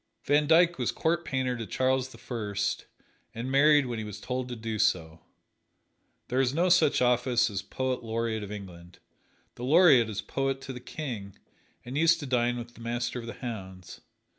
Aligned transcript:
Van 0.23 0.47
Dyck 0.47 0.79
was 0.79 0.91
court 0.91 1.23
painter 1.23 1.55
to 1.55 1.67
Charles 1.67 2.09
the 2.09 2.17
First, 2.17 2.87
and 3.35 3.51
married 3.51 3.85
when 3.85 3.99
he 3.99 4.03
was 4.03 4.19
told 4.19 4.49
to 4.49 4.55
do 4.55 4.79
so. 4.79 5.21
There 6.27 6.41
is 6.41 6.55
no 6.55 6.69
such 6.69 7.03
office 7.03 7.51
as 7.51 7.61
"Poet 7.61 8.01
Laureate 8.03 8.41
of 8.41 8.51
England" 8.51 8.97
the 9.53 9.63
Laureate 9.63 10.09
is 10.09 10.23
poet 10.23 10.59
to 10.61 10.73
the 10.73 10.79
King, 10.79 11.35
and 11.85 11.99
used 11.99 12.19
to 12.21 12.25
dine 12.25 12.57
with 12.57 12.73
the 12.73 12.81
Master 12.81 13.19
of 13.19 13.27
the 13.27 13.33
Hounds. 13.45 14.01